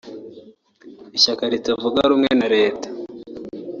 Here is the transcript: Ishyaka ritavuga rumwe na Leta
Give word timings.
Ishyaka 1.17 1.43
ritavuga 1.53 1.99
rumwe 2.11 2.31
na 2.39 2.47
Leta 2.55 2.87